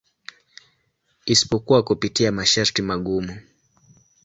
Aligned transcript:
Isipokuwa 1.25 1.83
kupitia 1.83 2.31
masharti 2.31 2.81
magumu. 2.81 3.37